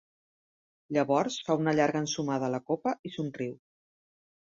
[0.97, 3.57] Llavors fa una llarga ensumada a la copa i somriu.